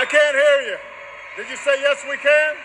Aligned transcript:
I 0.00 0.06
can't 0.06 0.34
hear 0.34 0.72
you. 0.72 0.78
Did 1.36 1.50
you 1.50 1.56
say 1.56 1.78
yes 1.82 2.06
we 2.08 2.16
can? 2.16 2.56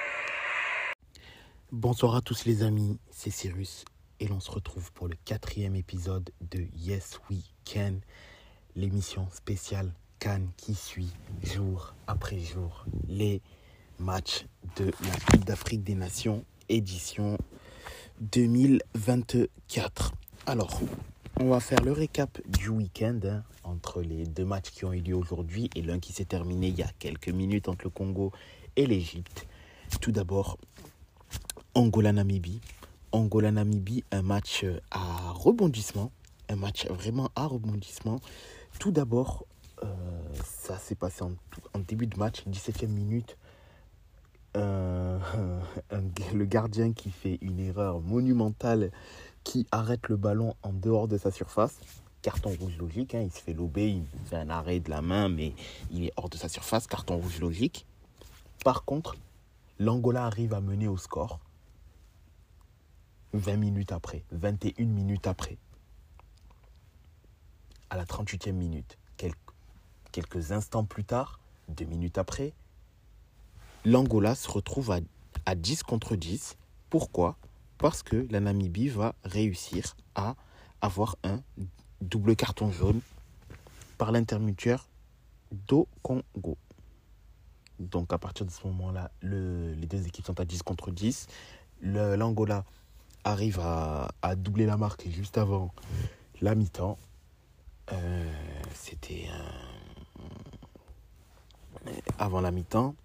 Bonsoir 1.70 2.16
à 2.16 2.22
tous 2.22 2.46
les 2.46 2.64
amis, 2.64 2.98
c'est 3.12 3.30
Cyrus 3.30 3.84
et 4.22 4.30
l'on 4.30 4.40
se 4.40 4.50
retrouve 4.50 4.94
pour 4.94 5.10
le 5.10 5.18
quatrième 5.26 5.76
épisode 5.76 6.30
de 6.40 6.66
Yes 6.78 7.20
We 7.30 7.40
Can, 7.66 7.96
l'émission 8.78 9.28
spéciale 9.32 9.92
Cannes 10.20 10.50
qui 10.56 10.76
suit 10.76 11.12
jour 11.44 11.94
après 12.08 12.40
jour 12.40 12.86
les 13.10 13.42
matchs 14.00 14.46
de 14.78 14.86
la 14.86 15.20
Coupe 15.30 15.44
d'Afrique 15.44 15.84
des 15.84 15.96
Nations 15.96 16.46
édition 16.70 17.38
2024. 18.22 20.14
Alors, 20.46 20.80
on 21.40 21.50
va 21.50 21.60
faire 21.60 21.82
le 21.84 21.92
récap 21.92 22.40
du 22.48 22.70
week-end 22.70 23.20
hein, 23.26 23.44
entre 23.64 24.02
les 24.02 24.26
deux 24.26 24.46
matchs 24.46 24.72
qui 24.72 24.86
ont 24.86 24.94
eu 24.94 25.02
lieu 25.02 25.16
aujourd'hui 25.16 25.70
et 25.76 25.82
l'un 25.82 26.00
qui 26.00 26.14
s'est 26.14 26.26
terminé 26.26 26.68
il 26.68 26.76
y 26.76 26.84
a 26.84 26.90
quelques 27.00 27.30
minutes 27.30 27.68
entre 27.68 27.86
le 27.86 27.90
Congo 27.90 28.32
et 28.76 28.86
l'Égypte. 28.86 29.46
Tout 30.00 30.12
d'abord, 30.12 30.58
Angola-Namibie. 31.74 32.62
Angola-Namibie, 33.12 34.04
un 34.12 34.22
match 34.22 34.66
à 34.92 35.32
rebondissement. 35.32 36.12
Un 36.50 36.56
match 36.56 36.88
vraiment 36.88 37.30
à 37.36 37.48
rebondissement. 37.48 38.20
Tout 38.80 38.92
d'abord, 38.92 39.46
euh, 39.84 39.88
ça 40.44 40.78
s'est 40.78 40.96
passé 40.96 41.24
en, 41.24 41.80
début 41.80 42.08
de 42.08 42.18
match, 42.18 42.44
17e 42.48 42.88
minute. 42.88 43.38
Le 44.56 46.46
gardien 46.46 46.94
qui 46.94 47.12
fait 47.12 47.38
une 47.42 47.60
erreur 47.60 48.00
monumentale, 48.00 48.92
qui 49.46 49.66
arrête 49.72 50.10
le 50.10 50.18
ballon 50.18 50.56
en 50.64 50.74
dehors 50.74 51.08
de 51.08 51.18
sa 51.18 51.32
surface. 51.32 51.80
Carton 52.22 52.54
rouge 52.60 52.78
logique, 52.78 53.16
hein, 53.16 53.22
il 53.22 53.32
se 53.32 53.40
fait 53.40 53.54
lober, 53.54 53.88
il 53.88 54.06
fait 54.26 54.36
un 54.36 54.50
arrêt 54.50 54.82
de 54.82 54.90
la 54.90 55.02
main, 55.02 55.30
mais 55.30 55.54
il 55.92 56.04
est 56.04 56.12
hors 56.18 56.28
de 56.28 56.36
sa 56.36 56.50
surface. 56.50 56.88
Carton 56.88 57.16
rouge 57.18 57.40
logique. 57.40 57.86
Par 58.66 58.84
contre, 58.84 59.16
l'Angola 59.80 60.26
arrive 60.26 60.54
à 60.54 60.60
mener 60.60 60.88
au 60.88 60.98
score 60.98 61.40
20 63.34 63.58
minutes 63.58 63.92
après, 63.92 64.24
21 64.32 64.86
minutes 64.86 65.28
après, 65.28 65.58
à 67.90 67.98
la 67.98 68.06
38e 68.06 68.54
minute, 68.54 68.98
quelques, 70.12 70.52
instants 70.52 70.86
plus 70.86 71.04
tard, 71.04 71.40
deux 71.68 71.86
minutes 71.86 72.18
après, 72.18 72.54
l'Angola 73.84 74.34
se 74.34 74.50
retrouve 74.50 74.92
à, 74.92 75.00
à 75.46 75.54
10 75.54 75.84
contre 75.84 76.16
10. 76.16 76.58
Pourquoi? 76.90 77.38
Parce 77.78 78.04
que 78.04 78.28
la 78.30 78.40
Namibie 78.40 78.90
va 78.90 79.16
réussir 79.24 79.96
à 80.16 80.36
avoir 80.82 81.18
un 81.24 81.42
double 82.02 82.36
carton 82.36 82.72
jaune 82.72 83.02
par 83.98 84.12
l'intermuteur 84.12 84.88
do 85.52 85.88
Congo. 86.02 86.58
Donc 87.80 88.14
à 88.14 88.18
partir 88.18 88.46
de 88.46 88.52
ce 88.52 88.66
moment-là, 88.68 89.12
le, 89.22 89.74
les 89.74 89.88
deux 89.88 90.08
équipes 90.08 90.26
sont 90.26 90.40
à 90.40 90.46
10 90.46 90.64
contre 90.64 90.92
10. 90.92 91.28
L'Angola 91.82 92.64
arrive 93.24 93.60
à, 93.60 94.12
doubler 94.36 94.66
la 94.66 94.78
marque 94.78 95.08
juste 95.10 95.38
avant 95.38 95.74
la 96.42 96.56
mi-temps. 96.56 96.98
Euh, 97.92 98.32
C'était 98.74 99.28
un... 101.86 101.92
avant 102.18 102.42
la 102.42 102.52
mi-temps. 102.52 102.96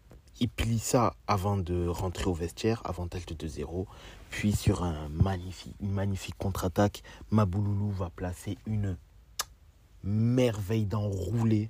Il 0.41 0.49
plie 0.49 0.79
ça 0.79 1.15
avant 1.27 1.57
de 1.57 1.87
rentrer 1.87 2.27
au 2.27 2.35
vestiaire, 2.35 2.81
avantage 2.85 3.27
de 3.27 3.35
2-0. 3.35 3.87
Puis 4.31 4.53
sur 4.53 4.85
un 4.85 5.09
magnifique, 5.09 5.75
une 5.81 5.93
magnifique 5.93 6.37
contre-attaque, 6.39 7.03
Mabouloulou 7.31 7.91
va 7.91 8.11
placer 8.11 8.57
une 8.67 8.97
merveille 10.03 10.87
d'enroulé 10.87 11.69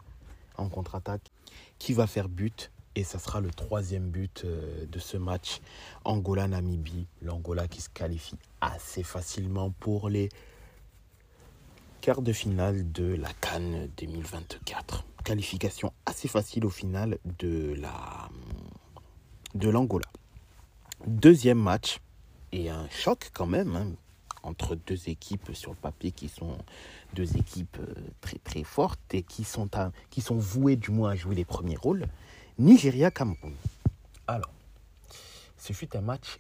en 0.56 0.69
contre-attaque 0.69 1.31
qui 1.78 1.94
va 1.94 2.06
faire 2.06 2.28
but. 2.28 2.70
Et 2.97 3.05
ça 3.05 3.19
sera 3.19 3.41
le 3.41 3.50
troisième 3.50 4.10
but 4.10 4.44
de 4.44 4.99
ce 4.99 5.16
match. 5.16 5.60
Angola-Namibie. 6.04 7.06
L'Angola 7.22 7.69
qui 7.69 7.81
se 7.81 7.88
qualifie 7.88 8.37
assez 8.60 9.03
facilement 9.03 9.70
pour 9.70 10.09
les 10.09 10.28
quarts 12.00 12.22
de 12.22 12.32
finale 12.32 12.91
de 12.93 13.15
la 13.15 13.32
Cannes 13.41 13.88
2024. 13.97 15.04
Qualification 15.25 15.93
assez 16.04 16.28
facile 16.28 16.66
au 16.66 16.70
final 16.70 17.19
de 17.38 17.75
l'Angola. 19.54 20.09
Deuxième 21.06 21.59
match 21.59 22.00
et 22.53 22.71
un 22.71 22.88
choc 22.91 23.31
quand 23.33 23.47
même 23.47 23.77
hein, 23.77 23.87
entre 24.43 24.75
deux 24.75 25.09
équipes 25.09 25.50
sur 25.55 25.71
le 25.71 25.77
papier 25.77 26.12
qui 26.12 26.28
sont 26.28 26.59
deux 27.15 27.37
équipes 27.37 27.78
très 28.21 28.38
très 28.38 28.65
fortes 28.65 29.15
et 29.15 29.22
qui 29.22 29.44
sont 29.44 29.69
à, 29.77 29.93
qui 30.11 30.21
sont 30.21 30.37
vouées 30.37 30.77
du 30.77 30.91
moins 30.91 31.11
à 31.11 31.16
jouer 31.16 31.34
les 31.34 31.44
premiers 31.44 31.77
rôles. 31.77 32.06
Nigeria-Cameroun. 32.59 33.55
Alors, 34.27 34.53
ce 35.56 35.72
fut 35.72 35.97
un 35.97 36.00
match 36.00 36.38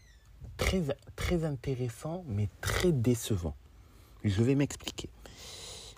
très, 0.56 0.82
très 1.16 1.44
intéressant, 1.44 2.24
mais 2.28 2.48
très 2.60 2.92
décevant. 2.92 3.54
Je 4.24 4.42
vais 4.42 4.54
m'expliquer. 4.54 5.08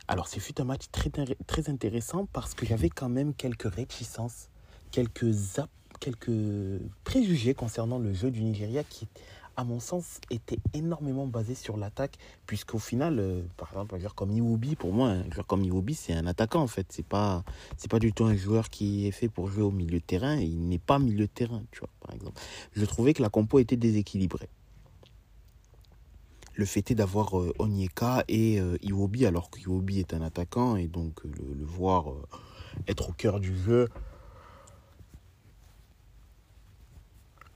Alors, 0.09 0.29
ce 0.29 0.41
fut 0.41 0.61
un 0.61 0.65
match 0.65 0.85
très, 0.93 1.11
très 1.47 1.69
intéressant 1.69 2.27
parce 2.33 2.55
que 2.55 2.67
j'avais 2.67 2.89
quand 2.89 3.09
même 3.09 3.35
quelques 3.35 3.73
réticences, 3.73 4.49
quelques, 4.91 5.35
quelques 6.01 6.81
préjugés 7.05 7.55
concernant 7.55 7.99
le 7.99 8.13
jeu 8.13 8.31
du 8.31 8.43
Nigeria 8.43 8.85
qui, 8.85 9.09
à 9.57 9.65
mon 9.65 9.81
sens, 9.81 10.21
était 10.31 10.59
énormément 10.75 11.27
basé 11.27 11.55
sur 11.55 11.77
l'attaque, 11.77 12.19
puisqu'au 12.47 12.79
final, 12.79 13.19
euh, 13.19 13.43
par 13.57 13.69
exemple, 13.71 13.95
un 13.95 13.99
joueur 13.99 14.15
comme 14.15 14.33
Iwobi, 14.33 14.77
pour 14.77 14.93
moi, 14.93 15.09
un 15.09 15.31
joueur 15.31 15.47
comme 15.47 15.65
Iwobi, 15.65 15.95
c'est 15.95 16.13
un 16.13 16.27
attaquant 16.27 16.63
en 16.63 16.67
fait. 16.67 16.87
C'est 16.91 17.07
pas, 17.07 17.45
c'est 17.77 17.91
pas 17.91 17.99
du 17.99 18.13
tout 18.13 18.25
un 18.25 18.37
joueur 18.37 18.71
qui 18.71 19.07
est 19.07 19.11
fait 19.11 19.29
pour 19.29 19.49
jouer 19.49 19.63
au 19.63 19.71
milieu 19.71 19.99
de 19.99 20.05
terrain. 20.05 20.37
Il 20.37 20.69
n'est 20.69 20.79
pas 20.79 20.99
milieu 20.99 21.27
de 21.27 21.33
terrain, 21.33 21.63
tu 21.71 21.81
vois, 21.81 21.91
par 22.01 22.15
exemple. 22.15 22.41
Je 22.73 22.85
trouvais 22.85 23.15
que 23.15 23.23
la 23.23 23.29
compo 23.29 23.59
était 23.59 23.77
déséquilibrée. 23.77 24.49
Le 26.55 26.67
fait 26.67 26.93
d'avoir 26.93 27.39
euh, 27.39 27.53
Onyeka 27.59 28.25
et 28.29 28.61
euh, 28.61 28.77
Iwobi, 28.83 29.27
alors 29.27 29.51
qu'Iwobi 29.51 30.01
est 30.01 30.13
un 30.15 30.23
attaquant, 30.23 30.77
et 30.77 30.87
donc 30.87 31.25
le, 31.25 31.55
le 31.55 31.65
voir 31.65 32.07
être 32.89 33.11
au 33.11 33.13
cœur 33.13 33.41
du 33.41 33.57
jeu, 33.57 33.89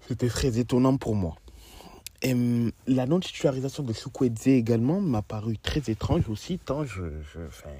c'était 0.09 0.29
très 0.29 0.59
étonnant 0.59 0.97
pour 0.97 1.15
moi. 1.15 1.37
Et 2.23 2.35
la 2.87 3.07
non-titularisation 3.07 3.83
de 3.83 3.93
Chukwueze 3.93 4.47
également 4.47 5.01
m'a 5.01 5.23
paru 5.23 5.59
très 5.59 5.83
étrange 5.91 6.29
aussi, 6.29 6.59
tant 6.59 6.85
je, 6.85 7.05
je, 7.35 7.41
enfin, 7.47 7.71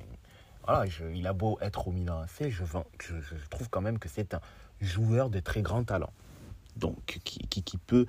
voilà, 0.65 0.87
je, 0.87 1.05
il 1.15 1.27
a 1.27 1.33
beau 1.33 1.59
être 1.63 1.89
au 1.89 1.93
Milan 1.93 2.21
AC, 2.21 2.51
je, 2.51 2.65
je, 3.01 3.15
je 3.21 3.49
trouve 3.49 3.69
quand 3.71 3.81
même 3.81 3.99
que 3.99 4.09
c'est 4.09 4.35
un 4.35 4.41
joueur 4.81 5.31
de 5.31 5.41
très 5.41 5.63
grand 5.63 5.85
talent. 5.85 6.13
Donc, 6.77 7.19
qui, 7.25 7.39
qui, 7.49 7.63
qui, 7.63 7.79
peut 7.79 8.05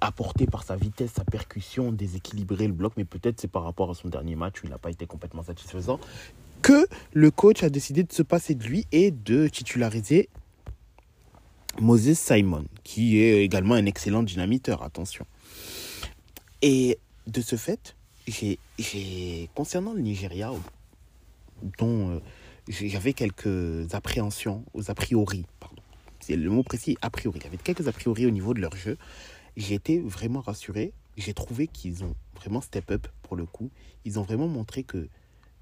apporter 0.00 0.46
par 0.46 0.62
sa 0.62 0.76
vitesse, 0.76 1.10
sa 1.14 1.24
percussion, 1.24 1.90
déséquilibrer 1.90 2.68
le 2.68 2.72
bloc, 2.72 2.92
mais 2.96 3.04
peut-être 3.04 3.40
c'est 3.40 3.50
par 3.50 3.64
rapport 3.64 3.90
à 3.90 3.94
son 3.94 4.08
dernier 4.08 4.36
match 4.36 4.62
où 4.62 4.66
il 4.66 4.70
n'a 4.70 4.78
pas 4.78 4.90
été 4.90 5.06
complètement 5.06 5.42
satisfaisant, 5.42 5.98
que 6.62 6.86
le 7.12 7.30
coach 7.32 7.64
a 7.64 7.68
décidé 7.68 8.04
de 8.04 8.12
se 8.12 8.22
passer 8.22 8.54
de 8.54 8.64
lui 8.64 8.86
et 8.92 9.10
de 9.10 9.48
titulariser 9.48 10.28
Moses 11.80 12.14
Simon, 12.14 12.64
qui 12.84 13.18
est 13.18 13.42
également 13.42 13.74
un 13.74 13.86
excellent 13.86 14.22
dynamiteur, 14.22 14.82
attention. 14.84 15.26
Et 16.62 16.98
de 17.26 17.40
ce 17.40 17.56
fait, 17.56 17.96
j'ai, 18.26 18.58
concernant 19.54 19.92
le 19.92 20.00
Nigeria, 20.00 20.50
dont 21.78 22.10
euh, 22.10 22.20
j'avais 22.68 23.12
quelques 23.12 23.94
appréhensions, 23.94 24.64
aux 24.74 24.90
a 24.90 24.94
priori, 24.94 25.46
pardon, 25.60 25.82
c'est 26.20 26.36
le 26.36 26.50
mot 26.50 26.62
précis, 26.62 26.96
a 27.02 27.10
priori, 27.10 27.40
j'avais 27.42 27.56
quelques 27.56 27.86
a 27.88 27.92
priori 27.92 28.26
au 28.26 28.30
niveau 28.30 28.54
de 28.54 28.60
leur 28.60 28.74
jeu, 28.74 28.96
j'ai 29.56 29.74
été 29.74 30.00
vraiment 30.00 30.40
rassuré, 30.40 30.92
j'ai 31.16 31.34
trouvé 31.34 31.66
qu'ils 31.66 32.04
ont 32.04 32.14
vraiment 32.34 32.60
step 32.60 32.90
up 32.90 33.06
pour 33.22 33.36
le 33.36 33.46
coup, 33.46 33.70
ils 34.04 34.18
ont 34.18 34.22
vraiment 34.22 34.48
montré 34.48 34.82
que 34.82 35.08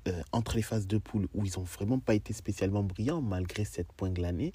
euh, 0.07 0.23
entre 0.33 0.57
les 0.57 0.63
phases 0.63 0.87
de 0.87 0.99
poule 0.99 1.29
où 1.35 1.45
ils 1.47 1.53
n'ont 1.57 1.65
vraiment 1.65 1.99
pas 1.99 2.15
été 2.15 2.33
spécialement 2.33 2.83
brillants, 2.83 3.23
malgré 3.23 3.65
7 3.65 3.87
points 3.97 4.11
glanés, 4.11 4.53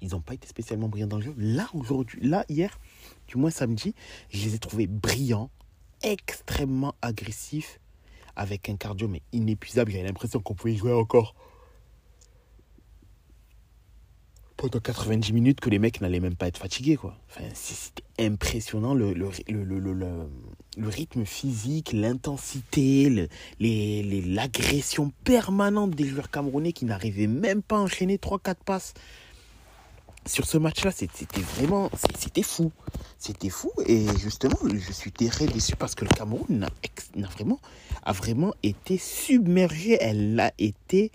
ils 0.00 0.10
n'ont 0.10 0.20
pas 0.20 0.34
été 0.34 0.46
spécialement 0.46 0.88
brillants 0.88 1.06
dans 1.06 1.18
le 1.18 1.24
jeu. 1.24 1.34
Là, 1.36 1.68
aujourd'hui, 1.74 2.20
là, 2.26 2.44
hier, 2.48 2.78
du 3.26 3.36
moins 3.36 3.50
samedi, 3.50 3.94
je 4.30 4.44
les 4.44 4.54
ai 4.54 4.58
trouvés 4.58 4.86
brillants, 4.86 5.50
extrêmement 6.02 6.94
agressifs, 7.02 7.80
avec 8.36 8.68
un 8.68 8.76
cardio 8.76 9.08
mais 9.08 9.22
inépuisable. 9.32 9.90
J'avais 9.90 10.04
l'impression 10.04 10.40
qu'on 10.40 10.54
pouvait 10.54 10.76
jouer 10.76 10.92
encore 10.92 11.34
pendant 14.58 14.80
90 14.80 15.32
minutes, 15.32 15.60
que 15.60 15.70
les 15.70 15.78
mecs 15.78 16.00
n'allaient 16.00 16.20
même 16.20 16.34
pas 16.34 16.48
être 16.48 16.58
fatigués. 16.58 16.96
Quoi. 16.96 17.16
Enfin, 17.30 17.44
c'était 17.54 18.02
impressionnant 18.18 18.92
le, 18.92 19.14
le, 19.14 20.88
rythme 20.88 21.24
physique, 21.24 21.92
l'intensité, 21.92 23.28
l'agression 23.60 25.12
permanente 25.22 25.92
des 25.92 26.06
joueurs 26.08 26.30
camerounais 26.30 26.72
qui 26.72 26.84
n'arrivaient 26.84 27.28
même 27.28 27.62
pas 27.62 27.76
à 27.76 27.80
enchaîner 27.80 28.16
3-4 28.16 28.56
passes 28.66 28.94
sur 30.26 30.46
ce 30.46 30.58
match-là, 30.58 30.90
c'était 30.90 31.40
vraiment, 31.40 31.90
c'était 32.18 32.42
fou. 32.42 32.72
C'était 33.18 33.48
fou 33.48 33.70
et 33.86 34.06
justement, 34.18 34.58
je 34.72 34.92
suis 34.92 35.10
très 35.12 35.46
déçu 35.46 35.74
parce 35.76 35.94
que 35.94 36.04
le 36.04 36.10
Cameroun 36.10 36.66
a, 38.04 38.12
vraiment, 38.12 38.54
été 38.62 38.98
submergé. 38.98 39.98
Elle 40.00 40.38
a 40.38 40.52
été 40.58 41.10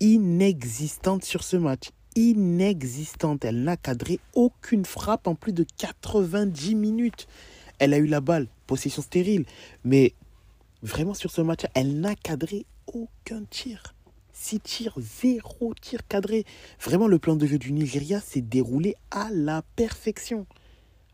inexistante 0.00 1.24
sur 1.24 1.42
ce 1.42 1.56
match. 1.56 1.90
inexistante. 2.14 3.44
Elle 3.44 3.62
n'a 3.64 3.76
cadré 3.76 4.20
aucune 4.34 4.84
frappe 4.84 5.26
en 5.26 5.34
plus 5.34 5.52
de 5.52 5.64
90 5.78 6.74
minutes. 6.74 7.26
Elle 7.78 7.94
a 7.94 7.98
eu 7.98 8.06
la 8.06 8.20
balle, 8.20 8.48
possession 8.66 9.02
stérile. 9.02 9.46
Mais 9.84 10.14
vraiment 10.82 11.14
sur 11.14 11.30
ce 11.30 11.40
match, 11.40 11.62
elle 11.74 12.00
n'a 12.00 12.14
cadré 12.14 12.66
aucun 12.86 13.44
tir. 13.48 13.91
6 14.42 14.60
tirs, 14.60 14.94
0 14.98 15.74
tir 15.80 16.00
cadré. 16.08 16.44
Vraiment, 16.80 17.06
le 17.06 17.20
plan 17.20 17.36
de 17.36 17.46
jeu 17.46 17.58
du 17.58 17.72
Nigeria 17.72 18.20
s'est 18.20 18.40
déroulé 18.40 18.96
à 19.12 19.28
la 19.30 19.62
perfection. 19.76 20.46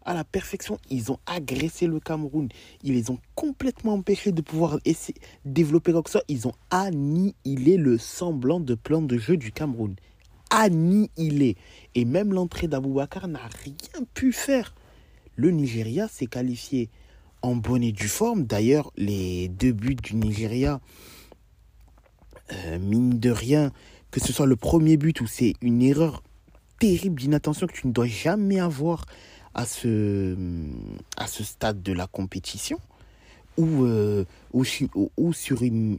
À 0.07 0.15
la 0.15 0.25
perfection, 0.25 0.79
ils 0.89 1.13
ont 1.13 1.19
agressé 1.27 1.87
le 1.87 2.01
Cameroun. 2.01 2.49
Ils 2.83 2.95
les 2.95 3.11
ont 3.11 3.19
complètement 3.35 3.93
empêchés 3.93 4.33
de 4.33 4.41
pouvoir 4.41 4.79
essayer, 4.87 5.21
développer 5.45 5.93
quoi 5.93 6.03
que 6.03 6.09
ce 6.09 6.13
soit. 6.13 6.25
Ils 6.29 6.49
ont 6.49 6.55
annihilé 6.71 7.77
le 7.77 7.99
semblant 7.99 8.61
de 8.61 8.75
plan 8.75 9.03
de 9.03 9.19
jeu 9.19 9.37
du 9.37 9.53
Cameroun. 9.53 9.95
Annihilé. 10.49 11.57
Et 11.95 12.07
même 12.07 12.33
l'entrée 12.33 12.67
d'Aboubacar 12.67 13.29
n'a 13.29 13.47
rien 13.63 14.07
pu 14.15 14.33
faire. 14.33 14.75
Le 15.37 15.51
Nigeria 15.51 16.09
s'est 16.09 16.27
qualifié 16.27 16.89
en 17.43 17.57
bonne 17.57 17.85
et 17.85 17.95
forme. 17.95 18.45
D'ailleurs, 18.45 18.91
les 18.97 19.49
deux 19.49 19.73
buts 19.73 19.97
du 19.97 20.15
Nigeria, 20.15 20.81
euh, 22.53 22.79
mine 22.79 23.19
de 23.19 23.31
rien, 23.31 23.73
que 24.11 24.21
ce 24.21 24.33
soit 24.33 24.47
le 24.47 24.56
premier 24.56 24.97
but 24.97 25.21
où 25.21 25.27
c'est 25.27 25.55
une 25.61 25.83
erreur 25.83 26.23
terrible 26.79 27.21
d'inattention 27.21 27.67
que 27.67 27.73
tu 27.73 27.87
ne 27.87 27.93
dois 27.93 28.06
jamais 28.06 28.61
avoir 28.61 29.05
à 29.55 29.67
ce, 29.67 30.37
à 31.17 31.27
ce 31.27 31.43
stade 31.43 31.83
de 31.83 31.93
la 31.93 32.06
compétition, 32.06 32.79
ou, 33.56 33.85
euh, 33.85 34.25
ou, 34.53 34.65
sur 35.33 35.62
une, 35.62 35.99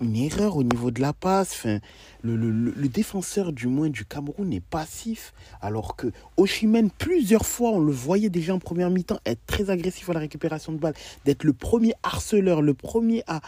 une 0.00 0.16
erreur 0.16 0.56
au 0.56 0.62
niveau 0.62 0.92
de 0.92 1.00
la 1.00 1.12
passe. 1.12 1.52
Enfin, 1.54 1.80
le, 2.22 2.36
le, 2.36 2.50
le, 2.50 2.88
défenseur 2.88 3.52
du 3.52 3.66
moins 3.66 3.88
du 3.88 4.04
Cameroun 4.04 4.52
est 4.52 4.60
passif, 4.64 5.32
alors 5.60 5.96
que 5.96 6.12
Oshimen, 6.36 6.90
plusieurs 6.90 7.46
fois, 7.46 7.70
on 7.72 7.80
le 7.80 7.92
voyait 7.92 8.30
déjà 8.30 8.54
en 8.54 8.60
première 8.60 8.90
mi-temps 8.90 9.18
être 9.26 9.44
très 9.46 9.70
agressif 9.70 10.08
à 10.08 10.12
la 10.12 10.20
récupération 10.20 10.72
de 10.72 10.78
balles, 10.78 10.94
d'être 11.24 11.42
le 11.42 11.52
premier 11.52 11.94
harceleur, 12.04 12.62
le 12.62 12.74
premier 12.74 13.24
à, 13.26 13.40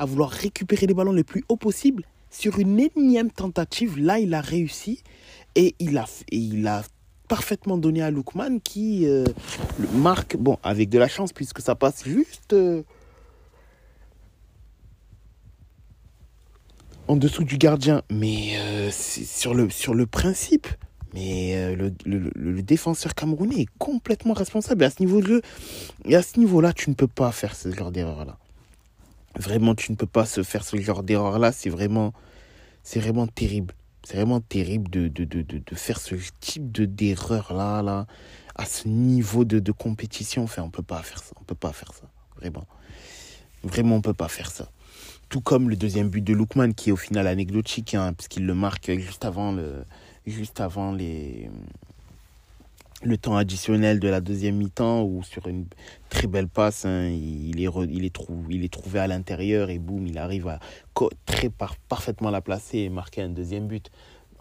à 0.00 0.06
vouloir 0.06 0.30
récupérer 0.30 0.86
les 0.86 0.94
ballons 0.94 1.12
les 1.12 1.24
plus 1.24 1.44
haut 1.48 1.56
possible. 1.56 2.04
Sur 2.30 2.58
une 2.58 2.80
énième 2.80 3.30
tentative, 3.30 3.98
là, 3.98 4.18
il 4.18 4.32
a 4.32 4.40
réussi 4.40 5.02
et 5.54 5.74
il 5.78 5.98
a, 5.98 6.06
il 6.32 6.66
a 6.66 6.82
parfaitement 7.28 7.76
donné 7.76 8.02
à 8.02 8.10
Lookman 8.10 8.60
qui 8.64 9.06
euh, 9.06 9.24
marque, 9.92 10.36
bon, 10.36 10.56
avec 10.62 10.88
de 10.88 10.98
la 10.98 11.06
chance 11.06 11.34
puisque 11.34 11.60
ça 11.60 11.74
passe 11.74 12.04
juste 12.04 12.54
euh, 12.54 12.82
en 17.06 17.16
dessous 17.16 17.44
du 17.44 17.58
gardien. 17.58 18.02
Mais 18.10 18.54
euh, 18.56 18.90
sur, 18.90 19.52
le, 19.52 19.68
sur 19.68 19.92
le 19.92 20.06
principe, 20.06 20.66
mais 21.12 21.76
le, 21.76 21.92
le, 22.06 22.62
défenseur 22.62 23.14
camerounais 23.14 23.62
est 23.62 23.68
complètement 23.78 24.32
responsable. 24.32 24.82
Et 24.82 24.86
à 24.86 24.90
ce 24.90 25.02
niveau 25.02 25.20
de 25.20 25.42
et 26.06 26.16
à 26.16 26.22
ce 26.22 26.38
niveau-là, 26.38 26.72
tu 26.72 26.88
ne 26.88 26.94
peux 26.94 27.08
pas 27.08 27.32
faire 27.32 27.54
ce 27.54 27.70
genre 27.70 27.90
d'erreur-là. 27.90 28.38
Vraiment, 29.38 29.74
tu 29.74 29.92
ne 29.92 29.96
peux 29.96 30.06
pas 30.06 30.26
se 30.26 30.42
faire 30.42 30.64
ce 30.64 30.76
genre 30.78 31.02
d'erreur-là. 31.02 31.52
C'est 31.52 31.70
vraiment, 31.70 32.12
c'est 32.82 33.00
vraiment 33.00 33.26
terrible. 33.26 33.74
C'est 34.04 34.16
vraiment 34.16 34.40
terrible 34.40 34.90
de, 34.90 35.08
de, 35.08 35.24
de, 35.24 35.42
de, 35.42 35.74
faire 35.74 36.00
ce 36.00 36.14
type 36.40 36.72
de 36.72 36.86
d'erreur-là, 36.86 37.82
là, 37.82 38.06
à 38.56 38.64
ce 38.64 38.88
niveau 38.88 39.44
de, 39.44 39.58
de 39.58 39.72
compétition. 39.72 40.42
Enfin, 40.44 40.62
on 40.62 40.70
peut 40.70 40.82
pas 40.82 41.02
faire 41.02 41.22
ça. 41.22 41.34
On 41.40 41.44
peut 41.44 41.54
pas 41.54 41.72
faire 41.72 41.92
ça. 41.92 42.10
Vraiment. 42.36 42.66
Vraiment, 43.62 43.96
on 43.96 44.00
peut 44.00 44.14
pas 44.14 44.28
faire 44.28 44.50
ça. 44.50 44.70
Tout 45.28 45.40
comme 45.40 45.68
le 45.68 45.76
deuxième 45.76 46.08
but 46.08 46.22
de 46.22 46.32
Lookman, 46.32 46.72
qui 46.72 46.88
est 46.88 46.92
au 46.92 46.96
final 46.96 47.26
anecdotique, 47.26 47.94
hein, 47.94 48.14
puisqu'il 48.14 48.46
le 48.46 48.54
marque 48.54 48.90
juste 48.98 49.24
avant, 49.24 49.52
le, 49.52 49.84
juste 50.26 50.60
avant 50.60 50.92
les, 50.92 51.50
le 53.02 53.16
temps 53.16 53.36
additionnel 53.36 53.98
de 53.98 54.08
la 54.08 54.20
deuxième 54.20 54.56
mi-temps 54.56 55.02
ou 55.04 55.22
sur 55.22 55.46
une 55.46 55.66
très 56.10 56.26
belle 56.26 56.48
passe, 56.48 56.84
hein, 56.84 57.08
il 57.08 57.60
est 57.60 58.70
trouvé 58.70 58.98
à 58.98 59.06
l'intérieur 59.06 59.70
et 59.70 59.78
boum, 59.78 60.06
il 60.06 60.18
arrive 60.18 60.48
à 60.48 60.60
très 61.24 61.50
parfaitement 61.88 62.30
la 62.30 62.40
placer 62.40 62.78
et 62.78 62.88
marquer 62.90 63.22
un 63.22 63.30
deuxième 63.30 63.66
but. 63.66 63.90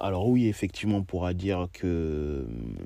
Alors 0.02 0.28
oui, 0.30 0.48
effectivement, 0.48 0.98
on 0.98 1.04
pourra 1.04 1.34
dire 1.34 1.68
que 1.74 2.46
hum, 2.48 2.78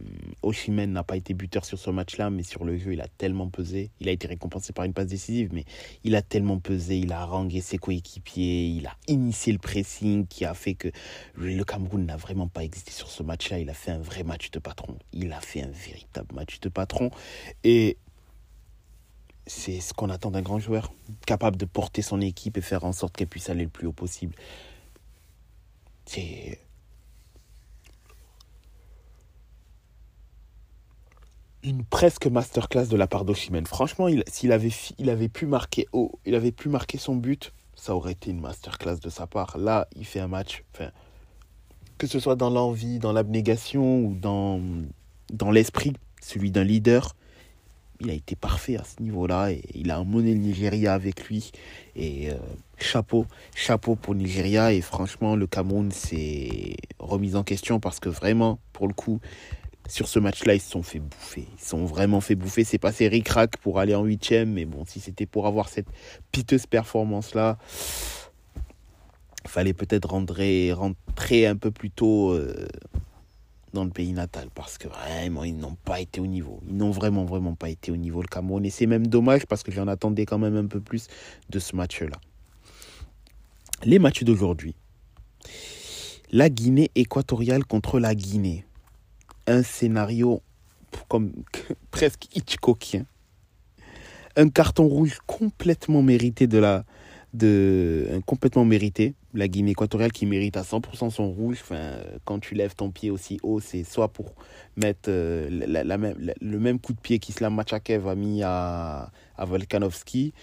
Oshimen 0.42 0.92
n'a 0.92 1.04
pas 1.04 1.15
été 1.15 1.36
buteur 1.36 1.63
sur 1.63 1.77
ce 1.77 1.92
match-là, 1.92 2.31
mais 2.31 2.42
sur 2.42 2.65
le 2.65 2.75
jeu, 2.77 2.94
il 2.94 3.01
a 3.01 3.07
tellement 3.07 3.50
pesé. 3.50 3.92
Il 4.00 4.10
a 4.10 4.12
été 4.12 4.27
récompensé 4.27 4.74
par 4.74 4.86
une 4.86 4.94
passe 4.94 5.07
décisive, 5.07 5.50
mais 5.54 5.65
il 6.04 6.15
a 6.15 6.24
tellement 6.24 6.57
pesé, 6.60 6.98
il 6.98 7.13
a 7.13 7.21
harangué 7.21 7.62
ses 7.62 7.77
coéquipiers, 7.77 8.65
il 8.65 8.88
a 8.88 8.95
initié 9.07 9.54
le 9.54 9.60
pressing 9.60 10.25
qui 10.25 10.44
a 10.44 10.56
fait 10.56 10.74
que 10.74 10.88
le 11.36 11.63
Cameroun 11.63 12.04
n'a 12.04 12.18
vraiment 12.18 12.48
pas 12.48 12.63
existé 12.63 12.92
sur 12.92 13.10
ce 13.10 13.21
match-là. 13.21 13.59
Il 13.59 13.69
a 13.69 13.75
fait 13.75 13.92
un 13.92 14.00
vrai 14.00 14.24
match 14.24 14.50
de 14.50 14.57
patron. 14.57 14.98
Il 15.13 15.33
a 15.33 15.39
fait 15.39 15.62
un 15.62 15.71
véritable 15.71 16.33
match 16.33 16.59
de 16.62 16.69
patron. 16.69 17.12
Et 17.63 17.98
c'est 19.45 19.81
ce 19.81 19.94
qu'on 19.94 20.09
attend 20.09 20.31
d'un 20.31 20.42
grand 20.42 20.59
joueur, 20.59 20.92
capable 21.27 21.57
de 21.57 21.66
porter 21.66 22.01
son 22.01 22.21
équipe 22.21 22.57
et 22.57 22.62
faire 22.62 22.86
en 22.86 22.94
sorte 22.94 23.16
qu'elle 23.16 23.27
puisse 23.27 23.50
aller 23.50 23.66
le 23.66 23.69
plus 23.69 23.86
haut 23.86 23.94
possible. 23.94 24.33
C'est 26.06 26.59
une 31.63 31.83
presque 31.83 32.27
masterclass 32.27 32.88
de 32.88 32.98
la 32.98 33.07
part 33.07 33.25
d'Oshimen. 33.25 33.65
Franchement, 33.65 34.07
s'il 34.27 34.51
avait, 34.51 34.71
il 34.98 35.10
avait, 35.10 35.30
pu 35.30 35.45
marquer 35.45 35.88
il 36.25 36.36
avait 36.36 36.51
pu 36.51 36.69
marquer 36.69 36.98
son 36.98 37.15
but, 37.15 37.54
ça 37.75 37.95
aurait 37.95 38.12
été 38.12 38.31
une 38.31 38.42
masterclass 38.42 38.98
de 38.98 39.10
sa 39.10 39.27
part. 39.27 39.57
Là, 39.57 39.88
il 39.95 40.06
fait 40.06 40.19
un 40.19 40.27
match, 40.27 40.63
enfin, 40.74 40.92
que 41.98 42.07
ce 42.07 42.19
soit 42.19 42.36
dans 42.36 42.50
l'envie, 42.50 43.00
dans 43.00 43.13
l'abnégation 43.13 44.00
ou 44.01 44.13
dans, 44.13 44.62
dans 45.31 45.51
l'esprit, 45.51 45.94
celui 46.21 46.51
d'un 46.51 46.63
leader, 46.63 47.15
il 48.04 48.09
a 48.09 48.13
été 48.13 48.36
parfait 48.36 48.75
à 48.75 48.83
ce 48.83 49.01
niveau-là 49.01 49.51
et 49.51 49.63
il 49.74 49.89
a 49.92 50.01
emmené 50.01 50.33
le 50.33 50.39
Nigeria 50.39 50.94
avec 50.94 51.27
lui. 51.27 51.51
Et 51.95 52.30
euh, 52.30 52.36
chapeau, 52.77 53.25
chapeau 53.56 53.95
pour 53.95 54.16
Nigeria. 54.16 54.74
Et 54.74 54.81
franchement, 54.81 55.36
le 55.36 55.48
Cameroun 55.48 55.92
s'est 55.92 56.75
remis 57.00 57.36
en 57.36 57.44
question 57.44 57.80
parce 57.80 58.00
que 58.00 58.09
vraiment, 58.09 58.59
pour 58.74 58.88
le 58.88 58.94
coup, 58.94 59.19
sur 59.88 60.07
ce 60.07 60.19
match-là, 60.19 60.56
ils 60.56 60.62
se 60.62 60.71
sont 60.71 60.83
fait 60.83 61.00
bouffer. 61.00 61.47
Ils 61.57 61.62
se 61.62 61.69
sont 61.69 61.85
vraiment 61.85 62.21
fait 62.21 62.35
bouffer. 62.35 62.63
C'est 62.63 62.77
passé 62.77 63.07
ric-rac 63.07 63.57
pour 63.57 63.80
aller 63.80 63.95
en 63.95 64.03
huitième. 64.03 64.53
Mais 64.53 64.65
bon, 64.65 64.85
si 64.85 65.00
c'était 65.00 65.25
pour 65.25 65.45
avoir 65.45 65.69
cette 65.69 65.88
piteuse 66.31 66.65
performance-là, 66.65 67.57
il 69.44 69.50
fallait 69.50 69.74
peut-être 69.74 70.09
rentrer, 70.09 70.71
rentrer 70.71 71.45
un 71.45 71.57
peu 71.57 71.69
plus 71.69 71.92
tôt 71.92 72.31
euh, 72.31 72.66
dans 73.73 73.83
le 73.83 73.90
pays 73.90 74.13
natal. 74.13 74.47
Parce 74.56 74.78
que 74.78 74.87
vraiment, 74.87 75.44
ils 75.44 75.57
n'ont 75.57 75.75
pas 75.83 75.99
été 75.99 76.21
au 76.21 76.28
niveau. 76.28 76.61
Ils 76.68 76.78
n'ont 76.78 76.92
vraiment, 76.92 77.25
vraiment 77.25 77.56
pas 77.56 77.69
été 77.69 77.92
au 77.92 77.97
niveau, 77.97 78.21
le 78.21 78.28
Cameroun. 78.28 78.66
Et 78.66 78.69
c'est 78.69 78.85
même 78.85 79.07
dommage 79.07 79.45
parce 79.47 79.63
que 79.63 79.71
j'en 79.71 79.87
attendais 79.87 80.25
quand 80.25 80.40
même 80.40 80.56
un 80.56 80.68
peu 80.68 80.80
plus 80.80 81.07
de 81.49 81.59
ce 81.59 81.75
match-là. 81.75 82.18
Les 83.83 83.99
matchs 83.99 84.23
d'aujourd'hui. 84.23 84.75
La 86.31 86.49
Guinée 86.49 86.90
équatoriale 86.95 87.66
contre 87.66 87.99
la 87.99 88.16
Guinée 88.16 88.66
un 89.47 89.64
scénario 89.64 90.42
comme 91.07 91.31
presque 91.92 92.28
Hitchcockien. 92.35 93.06
Un 94.35 94.50
carton 94.50 94.88
rouge 94.88 95.19
complètement 95.28 96.02
mérité 96.02 96.47
de 96.47 96.57
la 96.57 96.85
de 97.33 98.21
complètement 98.28 98.64
mérité 98.64 99.16
la 99.33 99.47
Guinée 99.47 99.71
équatoriale 99.71 100.12
qui 100.12 100.28
mérite 100.28 100.56
à 100.56 100.62
100% 100.62 101.09
son 101.09 101.31
rouge 101.31 101.57
enfin 101.62 101.97
quand 102.26 102.40
tu 102.40 102.54
lèves 102.54 102.76
ton 102.76 102.92
pied 102.92 103.09
aussi 103.09 103.40
haut 103.42 103.59
c'est 103.59 103.83
soit 103.83 104.09
pour 104.09 104.35
mettre 104.78 105.09
euh, 105.09 105.50
le 105.50 106.59
même 106.59 106.80
coup 106.80 106.94
de 106.94 107.00
pied 107.00 107.18
qu'Islam 107.18 107.56
Machakev 107.56 108.07
a 108.07 108.14
mis 108.14 108.44
à, 108.44 109.12
à 109.35 109.45
Volkanovski 109.45 110.33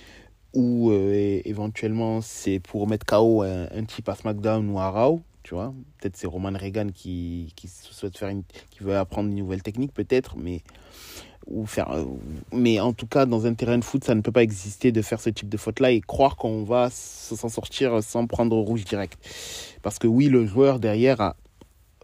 ou 0.53 0.91
euh, 0.91 1.41
éventuellement 1.45 2.21
c'est 2.23 2.59
pour 2.59 2.89
mettre 2.89 3.07
KO 3.07 3.43
un, 3.43 3.69
un 3.73 3.85
type 3.85 4.09
à 4.09 4.17
SmackDown 4.17 4.69
ou 4.69 4.81
à 4.81 4.91
Raw 4.91 5.23
tu 5.43 5.55
vois. 5.55 5.75
Peut-être 5.99 6.17
c'est 6.17 6.27
Roman 6.27 6.53
Reagan 6.55 6.89
qui, 6.95 7.53
qui 7.57 7.69
souhaite 7.69 8.17
faire 8.17 8.29
une, 8.29 8.43
qui 8.71 8.83
veut 8.83 8.97
apprendre 8.97 9.29
une 9.29 9.37
nouvelle 9.37 9.63
technique, 9.63 9.93
peut-être, 9.93 10.37
mais 10.37 10.63
ou 11.47 11.67
faire 11.67 11.91
euh, 11.91 12.05
mais 12.53 12.81
en 12.81 12.93
tout 12.93 13.07
cas 13.07 13.27
dans 13.27 13.47
un 13.47 13.55
terrain 13.55 13.79
de 13.79 13.85
foot 13.85 14.05
ça 14.05 14.15
ne 14.15 14.21
peut 14.21 14.33
pas 14.33 14.43
exister 14.43 14.93
de 14.93 15.03
faire 15.03 15.21
ce 15.21 15.31
type 15.31 15.49
de 15.49 15.57
faute 15.57 15.81
là 15.81 15.91
et 15.91 16.01
croire 16.01 16.37
qu'on 16.37 16.65
va 16.65 16.89
s'en 16.91 17.49
sortir 17.49 18.03
sans 18.03 18.27
prendre 18.27 18.57
rouge 18.57 18.85
direct 18.85 19.19
parce 19.83 19.99
que 19.99 20.07
oui 20.07 20.29
le 20.29 20.47
joueur 20.47 20.79
derrière 20.79 21.21
a 21.21 21.37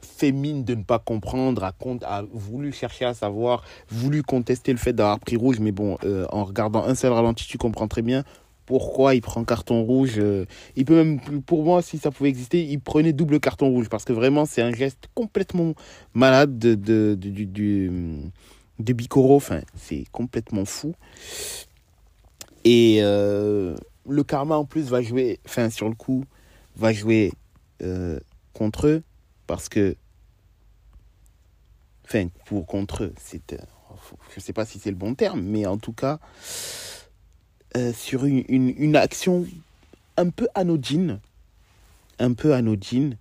fait 0.03 0.33
mine 0.33 0.65
de 0.65 0.75
ne 0.75 0.83
pas 0.83 0.99
comprendre 0.99 1.65
a, 1.65 1.75
a 2.07 2.23
voulu 2.33 2.73
chercher 2.73 3.05
à 3.05 3.15
savoir 3.15 3.63
voulu 3.89 4.23
contester 4.23 4.73
le 4.73 4.79
fait 4.79 4.93
d'avoir 4.93 5.21
pris 5.21 5.37
rouge 5.37 5.61
mais 5.61 5.73
bon 5.73 5.99
euh, 6.05 6.27
en 6.31 6.45
regardant 6.45 6.85
un 6.85 6.95
seul 6.95 7.13
ralenti 7.13 7.47
tu 7.47 7.59
comprends 7.59 7.89
très 7.89 8.03
bien 8.03 8.25
pourquoi 8.67 9.15
il 9.15 9.23
prend 9.23 9.45
carton 9.45 9.83
rouge. 9.83 10.15
Euh, 10.19 10.45
il 10.75 10.85
peut 10.85 10.97
même, 10.97 11.43
pour 11.43 11.65
moi, 11.65 11.83
si 11.83 11.99
ça 11.99 12.11
pouvait 12.11 12.29
exister, 12.29 12.63
il 12.63 12.81
prenait 12.81 13.13
double 13.13 13.41
carton 13.41 13.69
rouge 13.69 13.89
parce 13.89 14.05
que 14.05 14.13
vraiment, 14.13 14.45
c'est 14.45 14.63
un 14.63 14.73
geste 14.73 15.09
complètement 15.15 15.75
malade 16.15 16.59
de, 16.59 16.75
de, 17.15 18.93
Bicoro. 18.93 19.41
C'est 19.77 20.05
complètement 20.13 20.65
fou. 20.65 20.95
Et 22.65 22.99
euh, 23.01 23.77
le 24.09 24.25
karma, 24.25 24.57
en 24.57 24.65
plus, 24.65 24.89
va 24.89 25.01
jouer, 25.01 25.39
enfin, 25.47 25.71
sur 25.71 25.89
le 25.89 25.95
coup, 25.95 26.25
va 26.77 26.93
jouer 26.93 27.33
euh, 27.83 28.19
contre 28.53 28.89
eux 28.89 29.03
parce 29.47 29.69
que 29.69 29.97
Enfin, 32.07 32.29
pour 32.45 32.67
contre 32.67 33.05
eux. 33.05 33.15
C'est, 33.19 33.57
je 34.31 34.37
ne 34.37 34.41
sais 34.41 34.53
pas 34.53 34.65
si 34.65 34.79
c'est 34.79 34.91
le 34.91 34.97
bon 34.97 35.15
terme, 35.15 35.43
mais 35.43 35.67
en 35.67 35.77
tout 35.77 35.93
cas, 35.93 36.21
euh, 37.77 37.93
sur 37.93 38.25
une, 38.25 38.97
action 38.97 39.45
un 40.17 40.31
peu 40.31 40.49
anodine, 40.55 41.21
un 42.19 42.33
peu 42.33 42.55
anodine, 42.55 43.19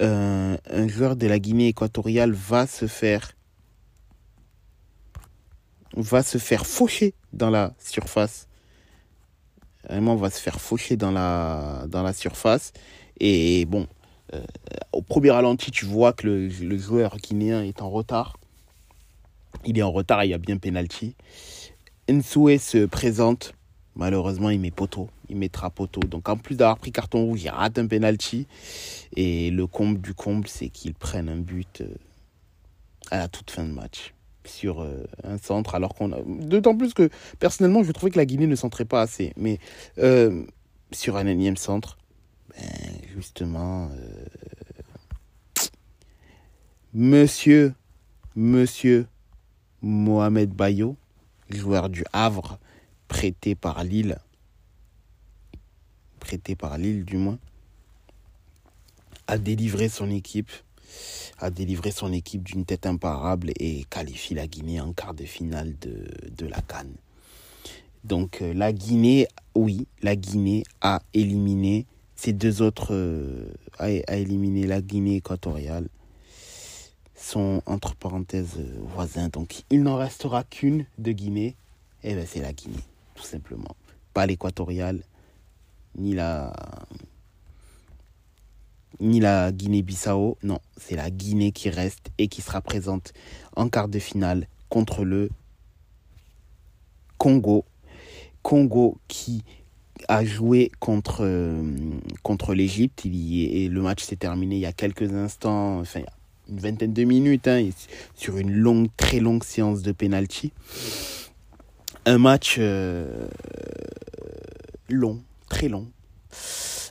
euh, 0.00 0.56
un 0.70 0.86
joueur 0.86 1.16
de 1.16 1.26
la 1.26 1.40
Guinée 1.40 1.68
équatoriale 1.68 2.30
va 2.30 2.68
se 2.68 2.86
faire 2.86 3.32
va 5.96 6.22
se 6.22 6.38
faire 6.38 6.66
faucher 6.66 7.14
dans 7.32 7.50
la 7.50 7.74
surface. 7.80 8.46
Vraiment, 9.88 10.14
va 10.14 10.30
se 10.30 10.40
faire 10.40 10.60
faucher 10.60 10.96
dans 10.96 11.10
la, 11.10 11.86
dans 11.88 12.04
la 12.04 12.12
surface. 12.12 12.72
Et 13.18 13.64
bon, 13.64 13.88
euh, 14.34 14.44
au 14.92 15.02
premier 15.02 15.32
ralenti, 15.32 15.72
tu 15.72 15.84
vois 15.84 16.12
que 16.12 16.28
le, 16.28 16.46
le, 16.46 16.78
joueur 16.78 17.16
guinéen 17.16 17.62
est 17.62 17.82
en 17.82 17.90
retard. 17.90 18.38
Il 19.64 19.78
est 19.78 19.82
en 19.82 19.90
retard, 19.90 20.24
il 20.24 20.30
y 20.30 20.34
a 20.34 20.38
bien 20.38 20.58
penalty. 20.58 21.16
Nsoué 22.08 22.58
se 22.58 22.86
présente. 22.86 23.52
Malheureusement, 23.96 24.50
il 24.50 24.60
met 24.60 24.70
poteau. 24.70 25.08
Il 25.30 25.36
mettra 25.36 25.70
poteau. 25.70 26.00
Donc, 26.00 26.28
en 26.28 26.36
plus 26.36 26.54
d'avoir 26.54 26.76
pris 26.76 26.92
carton 26.92 27.24
rouge, 27.24 27.42
il 27.42 27.48
rate 27.48 27.78
un 27.78 27.86
penalty. 27.86 28.46
Et 29.16 29.50
le 29.50 29.66
comble 29.66 30.00
du 30.00 30.12
comble, 30.12 30.46
c'est 30.46 30.68
qu'ils 30.68 30.94
prennent 30.94 31.30
un 31.30 31.38
but 31.38 31.80
euh, 31.80 31.88
à 33.10 33.18
la 33.18 33.28
toute 33.28 33.50
fin 33.50 33.64
de 33.64 33.72
match 33.72 34.12
sur 34.44 34.82
euh, 34.82 35.04
un 35.24 35.38
centre, 35.38 35.74
alors 35.74 35.94
qu'on 35.94 36.12
a. 36.12 36.18
D'autant 36.22 36.76
plus 36.76 36.92
que, 36.92 37.08
personnellement, 37.40 37.82
je 37.82 37.90
trouvais 37.92 38.12
que 38.12 38.18
la 38.18 38.26
Guinée 38.26 38.46
ne 38.46 38.54
centrait 38.54 38.84
pas 38.84 39.00
assez. 39.00 39.32
Mais 39.36 39.58
euh, 39.98 40.44
sur 40.92 41.16
un 41.16 41.26
énième 41.26 41.56
centre, 41.56 41.96
ben, 42.50 43.00
justement, 43.14 43.90
monsieur, 46.92 47.74
monsieur 48.36 49.06
Mohamed 49.80 50.50
Bayo, 50.50 50.96
joueur 51.48 51.88
du 51.88 52.04
Havre, 52.12 52.58
prêté 53.08 53.54
par 53.54 53.84
Lille, 53.84 54.18
prêté 56.20 56.56
par 56.56 56.78
Lille 56.78 57.04
du 57.04 57.16
moins, 57.16 57.38
a 59.26 59.38
délivré 59.38 59.88
son 59.88 60.10
équipe. 60.10 60.50
A 61.38 61.50
délivré 61.50 61.90
son 61.90 62.12
équipe 62.12 62.44
d'une 62.44 62.64
tête 62.64 62.86
imparable 62.86 63.50
et 63.58 63.84
qualifie 63.90 64.34
la 64.34 64.46
Guinée 64.46 64.80
en 64.80 64.92
quart 64.92 65.14
de 65.14 65.24
finale 65.24 65.74
de, 65.80 66.46
la 66.46 66.60
Cannes. 66.62 66.94
Donc 68.04 68.40
euh, 68.40 68.54
la 68.54 68.72
Guinée, 68.72 69.26
oui, 69.54 69.86
la 70.02 70.16
Guinée 70.16 70.62
a 70.80 71.02
éliminé 71.12 71.86
ces 72.14 72.32
deux 72.32 72.62
autres, 72.62 72.94
euh, 72.94 73.52
a, 73.78 73.84
a, 73.84 74.16
éliminé 74.16 74.66
la 74.66 74.80
Guinée 74.80 75.16
équatoriale, 75.16 75.88
sont 77.14 77.62
entre 77.66 77.94
parenthèses 77.94 78.58
euh, 78.58 78.78
voisins. 78.94 79.28
Donc 79.28 79.64
il 79.70 79.82
n'en 79.82 79.96
restera 79.96 80.44
qu'une 80.44 80.86
de 80.98 81.12
Guinée, 81.12 81.56
et 82.02 82.14
ben 82.14 82.26
c'est 82.26 82.40
la 82.40 82.52
Guinée, 82.52 82.82
tout 83.16 83.24
simplement. 83.24 83.74
Pas 84.14 84.26
l'équatoriale, 84.26 85.02
ni 85.96 86.14
la 86.14 86.52
ni 89.00 89.20
la 89.20 89.52
Guinée-Bissau. 89.52 90.38
Non, 90.42 90.58
c'est 90.76 90.96
la 90.96 91.10
Guinée 91.10 91.52
qui 91.52 91.68
reste 91.68 92.10
et 92.18 92.28
qui 92.28 92.40
sera 92.40 92.60
présente 92.60 93.12
en 93.54 93.68
quart 93.68 93.88
de 93.88 93.98
finale 93.98 94.48
contre 94.68 95.04
le 95.04 95.28
Congo. 97.18 97.64
Congo 98.42 98.98
qui 99.08 99.42
a 100.08 100.24
joué 100.24 100.70
contre, 100.78 101.24
euh, 101.24 101.62
contre 102.22 102.54
l'Égypte. 102.54 103.04
Et 103.04 103.68
le 103.68 103.82
match 103.82 104.02
s'est 104.02 104.16
terminé 104.16 104.56
il 104.56 104.60
y 104.60 104.66
a 104.66 104.72
quelques 104.72 105.12
instants, 105.12 105.80
enfin 105.80 106.02
une 106.48 106.60
vingtaine 106.60 106.92
de 106.92 107.04
minutes, 107.04 107.48
hein, 107.48 107.68
sur 108.14 108.38
une 108.38 108.52
longue, 108.52 108.88
très 108.96 109.18
longue 109.18 109.42
séance 109.42 109.82
de 109.82 109.92
penalty. 109.92 110.52
Un 112.08 112.18
match 112.18 112.54
euh, 112.60 113.26
long, 114.88 115.20
très 115.48 115.68
long 115.68 115.90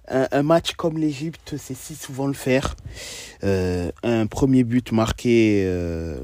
un, 0.09 0.43
match 0.43 0.73
comme 0.73 0.97
l'Égypte, 0.97 1.55
c'est 1.57 1.73
si 1.73 1.95
souvent 1.95 2.27
le 2.27 2.33
faire. 2.33 2.75
Euh, 3.43 3.91
un 4.03 4.27
premier 4.27 4.63
but 4.63 4.91
marqué 4.91 5.63
euh, 5.65 6.19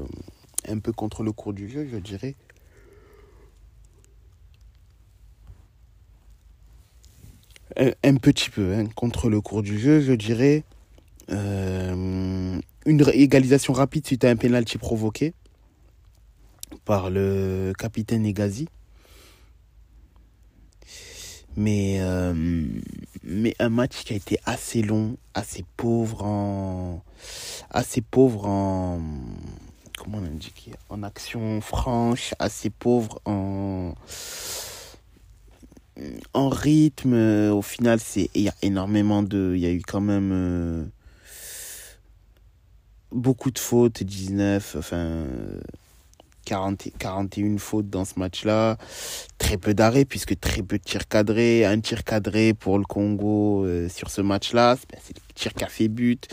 un 0.68 0.78
peu 0.78 0.92
contre 0.92 1.22
le 1.22 1.32
cours 1.32 1.52
du 1.54 1.68
jeu, 1.70 1.88
je 1.90 1.96
dirais. 1.96 2.36
Un, 7.76 8.16
petit 8.16 8.50
peu 8.50 8.74
hein, 8.74 8.84
contre 8.94 9.30
le 9.30 9.40
cours 9.40 9.62
du 9.62 9.78
jeu, 9.78 10.02
je 10.02 10.12
dirais. 10.12 10.64
Une 11.30 12.60
égalisation 12.86 13.72
rapide 13.72 14.06
suite 14.06 14.24
à 14.24 14.28
un 14.28 14.36
penalty 14.36 14.76
provoqué 14.76 15.32
par 16.84 17.08
le 17.08 17.72
capitaine 17.78 18.26
Egazi 18.26 18.68
mais, 21.56 21.98
euh, 22.00 22.34
mais 23.22 23.54
un 23.58 23.68
match 23.68 24.04
qui 24.04 24.12
a 24.12 24.16
été 24.16 24.38
assez 24.44 24.82
long, 24.82 25.16
assez 25.34 25.64
pauvre 25.76 26.24
en, 26.24 27.02
assez 27.70 28.00
pauvre 28.00 28.46
en, 28.46 29.00
comment 29.98 30.18
on 30.18 30.24
indique, 30.24 30.70
en 30.88 31.02
action 31.02 31.60
franche, 31.60 32.34
assez 32.38 32.70
pauvre 32.70 33.20
en, 33.24 33.94
en 36.34 36.48
rythme. 36.48 37.50
Au 37.50 37.62
final, 37.62 37.98
il 38.16 38.42
y 38.42 38.48
a 38.48 38.54
énormément 38.62 39.22
de, 39.22 39.52
il 39.54 39.60
y 39.60 39.66
a 39.66 39.72
eu 39.72 39.82
quand 39.82 40.00
même 40.00 40.30
euh, 40.32 40.84
beaucoup 43.12 43.50
de 43.50 43.58
fautes, 43.58 44.02
19, 44.02 44.76
enfin, 44.78 45.26
40, 46.44 46.88
41 46.98 47.58
fautes 47.58 47.90
dans 47.90 48.04
ce 48.04 48.18
match-là. 48.18 48.76
Très 49.38 49.56
peu 49.56 49.74
d'arrêts, 49.74 50.04
puisque 50.04 50.38
très 50.38 50.62
peu 50.62 50.78
de 50.78 50.82
tirs 50.82 51.08
cadrés. 51.08 51.64
Un 51.64 51.80
tir 51.80 52.04
cadré 52.04 52.54
pour 52.54 52.78
le 52.78 52.84
Congo 52.84 53.64
euh, 53.64 53.88
sur 53.88 54.10
ce 54.10 54.20
match-là. 54.20 54.76
C'est 55.02 55.16
le 55.16 55.34
tir 55.34 55.54
qui 55.54 55.64
a 55.64 55.68
fait 55.68 55.88
but. 55.88 56.28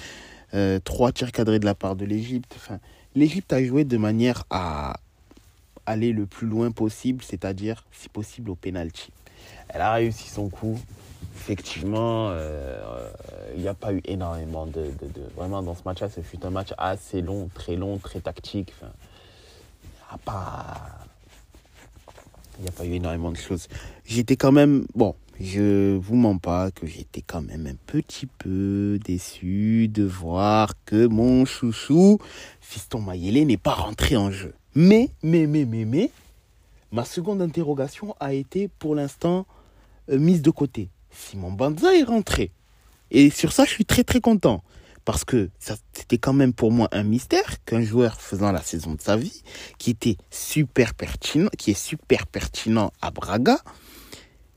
Euh, 0.54 0.80
trois 0.80 1.12
tirs 1.12 1.32
cadrés 1.32 1.60
de 1.60 1.66
la 1.66 1.76
part 1.76 1.96
de 1.96 2.06
l'Égypte. 2.06 2.56
L'Égypte 3.16 3.52
a 3.54 3.64
joué 3.64 3.84
de 3.84 3.98
manière 3.98 4.44
à 4.50 5.00
aller 5.86 6.12
le 6.12 6.26
plus 6.26 6.48
loin 6.48 6.72
possible, 6.72 7.24
c'est-à-dire, 7.24 7.86
si 7.92 8.10
possible, 8.10 8.50
au 8.52 8.56
penalty. 8.56 9.10
Elle 9.70 9.82
a 9.82 9.94
réussi 9.94 10.30
son 10.30 10.50
coup. 10.50 10.80
Effectivement, 11.36 12.30
euh, 12.32 13.10
il 13.56 13.62
n'y 13.62 13.68
a 13.68 13.74
pas 13.74 13.94
eu 13.94 14.02
énormément 14.06 14.66
de. 14.66 14.92
Vraiment, 15.36 15.64
dans 15.64 15.74
ce 15.74 15.82
match-là, 15.86 16.10
ce 16.10 16.22
fut 16.22 16.46
un 16.46 16.50
match 16.50 16.70
assez 16.78 17.22
long, 17.22 17.50
très 17.54 17.76
long, 17.76 17.98
très 17.98 18.20
tactique. 18.20 18.74
Pas. 20.18 21.06
Il 22.58 22.64
n'y 22.64 22.70
a 22.70 22.72
pas 22.72 22.86
eu 22.86 22.94
énormément 22.94 23.32
de 23.32 23.38
choses. 23.38 23.68
J'étais 24.06 24.36
quand 24.36 24.52
même. 24.52 24.86
Bon, 24.96 25.16
je 25.40 25.96
vous 25.96 26.16
mens 26.16 26.38
pas 26.38 26.72
que 26.72 26.86
j'étais 26.86 27.22
quand 27.22 27.42
même 27.42 27.66
un 27.68 27.76
petit 27.86 28.26
peu 28.26 29.00
déçu 29.06 29.88
de 29.88 30.04
voir 30.04 30.74
que 30.86 31.08
mon 31.08 31.46
chouchou, 31.46 32.20
Fiston 32.60 33.02
Mayele, 33.02 33.48
n'est 33.48 33.58
pas 33.58 33.74
rentré 33.74 34.18
en 34.18 34.32
jeu. 34.32 34.54
Mais, 34.76 35.10
mais, 35.24 35.48
mais, 35.48 35.66
mais, 35.66 35.86
mais, 35.86 36.12
ma 36.92 37.06
seconde 37.06 37.42
interrogation 37.42 38.16
a 38.20 38.34
été 38.34 38.68
pour 38.68 38.96
l'instant 38.96 39.46
euh, 40.12 40.20
mise 40.20 40.42
de 40.42 40.52
côté. 40.52 40.90
Simon 41.12 41.52
Banza 41.52 41.96
est 41.96 42.04
rentré. 42.04 42.52
Et 43.12 43.30
sur 43.30 43.54
ça, 43.54 43.64
je 43.66 43.72
suis 43.72 43.86
très 43.86 44.04
très 44.04 44.20
content 44.20 44.62
parce 45.10 45.26
que 45.26 45.50
c'était 45.92 46.20
quand 46.20 46.34
même 46.34 46.54
pour 46.54 46.72
moi 46.72 46.88
un 46.92 47.02
mystère 47.02 47.64
qu'un 47.66 47.82
joueur 47.82 48.22
faisant 48.22 48.52
la 48.52 48.62
saison 48.62 48.94
de 48.94 49.02
sa 49.02 49.18
vie, 49.18 49.42
qui 49.80 49.90
était 49.90 50.18
super 50.30 50.94
pertinent, 50.94 51.50
qui 51.58 51.72
est 51.72 51.84
super 51.84 52.28
pertinent 52.28 52.94
à 53.02 53.10
Braga, 53.10 53.58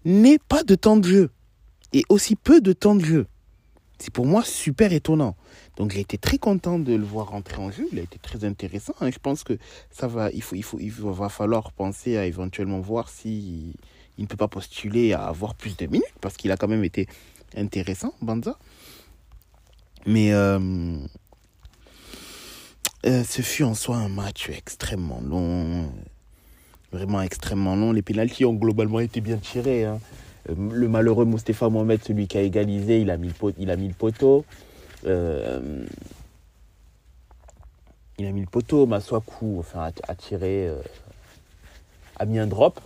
n'ait 0.04 0.38
pas 0.38 0.62
de 0.62 0.74
temps 0.74 0.98
de 0.98 1.08
jeu 1.08 1.30
et 1.94 2.02
aussi 2.10 2.36
peu 2.36 2.60
de 2.60 2.74
temps 2.74 2.94
de 2.94 3.02
jeu. 3.02 3.26
C'est 3.98 4.12
pour 4.12 4.26
moi 4.26 4.44
super 4.44 4.92
étonnant. 4.92 5.36
Donc 5.78 5.92
j'ai 5.92 6.00
été 6.00 6.18
très 6.18 6.36
content 6.36 6.78
de 6.78 6.92
le 6.92 7.04
voir 7.04 7.30
rentrer 7.30 7.56
en 7.56 7.70
jeu. 7.70 7.88
Il 7.90 7.98
a 7.98 8.02
été 8.02 8.18
très 8.18 8.44
intéressant. 8.44 8.92
Je 9.00 9.18
pense 9.18 9.44
que 9.44 9.56
ça 9.90 10.06
va, 10.06 10.30
il 10.32 10.42
faut, 10.42 10.54
il 10.54 10.62
faut, 10.62 10.78
il 10.78 10.92
va 10.92 11.30
falloir 11.30 11.72
penser 11.72 12.18
à 12.18 12.26
éventuellement 12.26 12.80
voir 12.80 13.08
si 13.08 13.72
il 14.18 14.24
ne 14.24 14.26
peut 14.26 14.36
pas 14.36 14.48
postuler 14.48 15.14
à 15.14 15.28
avoir 15.28 15.54
plus 15.54 15.78
de 15.78 15.86
minutes 15.86 16.12
parce 16.20 16.36
qu'il 16.36 16.52
a 16.52 16.58
quand 16.58 16.68
même 16.68 16.84
été 16.84 17.08
intéressant, 17.56 18.12
Banza. 18.20 18.58
Mais 20.06 20.32
euh, 20.32 20.58
euh, 23.06 23.24
ce 23.24 23.42
fut 23.42 23.62
en 23.62 23.74
soi 23.74 23.96
un 23.96 24.08
match 24.08 24.48
extrêmement 24.50 25.20
long. 25.20 25.92
Vraiment 26.92 27.22
extrêmement 27.22 27.76
long. 27.76 27.92
Les 27.92 28.02
pénalties 28.02 28.44
ont 28.44 28.54
globalement 28.54 29.00
été 29.00 29.20
bien 29.20 29.36
tirés. 29.36 29.84
Hein. 29.84 30.00
Euh, 30.50 30.54
le 30.72 30.88
malheureux 30.88 31.24
Moustapha 31.24 31.68
Mohamed, 31.68 32.02
celui 32.04 32.26
qui 32.26 32.36
a 32.38 32.42
égalisé, 32.42 33.00
il 33.00 33.10
a 33.10 33.16
mis 33.16 33.28
le, 33.28 33.54
il 33.58 33.70
a 33.70 33.76
mis 33.76 33.88
le 33.88 33.94
poteau. 33.94 34.44
Euh, 35.06 35.84
il 38.18 38.26
a 38.26 38.32
mis 38.32 38.40
le 38.40 38.46
poteau. 38.46 38.86
Maswaku 38.86 39.58
enfin, 39.60 39.80
a, 39.80 40.10
a 40.10 40.14
tiré, 40.14 40.68
euh, 40.68 40.82
a 42.18 42.26
mis 42.26 42.38
un 42.38 42.46
drop, 42.46 42.80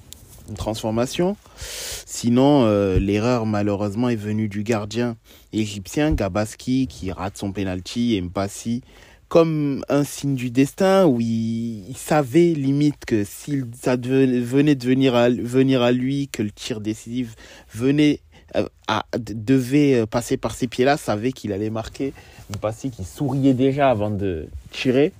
une 0.49 0.57
transformation. 0.57 1.37
Sinon, 1.59 2.65
euh, 2.65 2.99
l'erreur 2.99 3.47
malheureusement 3.47 4.09
est 4.09 4.17
venue 4.17 4.49
du 4.49 4.63
gardien 4.63 5.17
égyptien 5.53 6.13
Gabaski 6.13 6.87
qui 6.87 7.11
rate 7.13 7.37
son 7.37 7.53
penalty 7.53 8.15
et 8.15 8.21
Mpassi 8.21 8.83
comme 9.29 9.85
un 9.89 10.05
signe 10.05 10.37
du 10.37 10.51
destin 10.51 11.07
où 11.07 11.21
il, 11.21 11.95
savait 11.97 12.53
limite 12.53 13.05
que 13.07 13.25
s'il 13.25 13.67
ça 13.75 13.97
venait 13.97 14.75
de 14.75 14.87
venir 14.87 15.17
à, 15.17 15.29
venir 15.29 15.83
à 15.83 15.91
lui, 15.91 16.29
que 16.29 16.43
le 16.43 16.53
tir 16.53 16.81
décisif 16.81 17.35
venait 17.75 18.21
euh, 18.55 18.69
à, 18.87 19.05
devait 19.19 19.95
euh, 19.95 20.07
passer 20.07 20.37
par 20.37 20.55
ces 20.55 20.69
pieds-là, 20.69 20.97
savait 20.97 21.33
qu'il 21.33 21.53
allait 21.53 21.71
marquer. 21.71 22.13
Il 22.51 22.59
passait 22.59 22.91
qu'il 22.91 23.05
souriait 23.05 23.55
déjà 23.55 23.91
avant 23.91 24.11
de 24.11 24.49
tirer. 24.71 25.13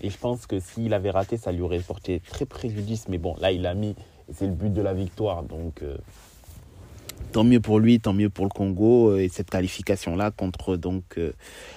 Et 0.00 0.08
je 0.08 0.16
pense 0.16 0.46
que 0.46 0.58
s'il 0.58 0.94
avait 0.94 1.10
raté, 1.10 1.36
ça 1.36 1.52
lui 1.52 1.60
aurait 1.60 1.78
porté 1.80 2.20
très 2.26 2.46
préjudice. 2.46 3.04
Mais 3.08 3.18
bon, 3.18 3.36
là, 3.40 3.52
il 3.52 3.66
a 3.66 3.74
mis, 3.74 3.94
c'est 4.32 4.46
le 4.46 4.52
but 4.52 4.72
de 4.72 4.82
la 4.82 4.94
victoire. 4.94 5.42
Donc, 5.42 5.82
euh, 5.82 5.96
tant 7.32 7.44
mieux 7.44 7.60
pour 7.60 7.78
lui, 7.78 8.00
tant 8.00 8.12
mieux 8.12 8.30
pour 8.30 8.44
le 8.44 8.50
Congo. 8.50 9.16
Et 9.16 9.28
cette 9.28 9.50
qualification-là 9.50 10.30
contre 10.30 10.76
donc 10.76 11.18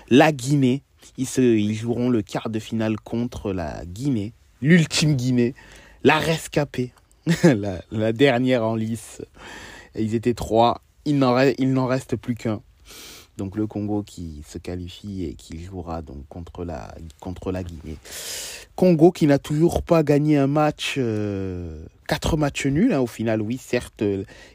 la 0.10 0.32
Guinée 0.32 0.84
ils 1.18 1.74
joueront 1.74 2.10
le 2.10 2.22
quart 2.22 2.50
de 2.50 2.60
finale 2.60 3.00
contre 3.00 3.54
la 3.54 3.86
Guinée, 3.86 4.34
l'ultime 4.62 5.16
Guinée, 5.16 5.54
la 6.04 6.18
rescapée, 6.18 6.92
la, 7.44 8.14
dernière 8.14 8.64
en 8.64 8.75
lice. 8.75 9.22
ils 9.96 10.16
étaient 10.16 10.34
trois, 10.34 10.82
il 11.06 11.18
n'en 11.18 11.88
reste 11.88 12.16
plus 12.16 12.36
qu'un. 12.36 12.62
Donc 13.38 13.56
le 13.58 13.68
Congo 13.68 14.04
qui 14.04 14.44
se 14.48 14.58
qualifie 14.58 15.25
et 15.25 15.34
qui 15.34 15.63
jouera 15.63 16.01
donc 16.01 16.27
contre 16.30 16.63
la, 16.63 16.94
Guinée. 17.63 17.98
Congo 18.75 19.12
qui 19.12 19.27
n'a 19.27 19.39
toujours 19.39 19.82
pas 19.82 20.04
gagné 20.04 20.38
un 20.38 20.48
match, 20.48 20.96
euh, 20.98 21.84
quatre 22.08 22.38
matchs 22.38 22.65
nuls 22.65 22.94
hein, 22.94 23.00
au 23.00 23.08
final. 23.08 23.42
Oui, 23.42 23.58
certes, 23.58 24.04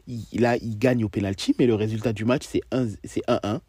il, 0.06 0.24
il 0.32 0.78
gagne 0.78 1.04
au 1.04 1.08
penalty, 1.08 1.54
mais 1.58 1.66
le 1.66 1.74
résultat 1.74 2.12
du 2.12 2.24
match 2.24 2.42
c'est 2.48 2.62
1-1 2.72 3.60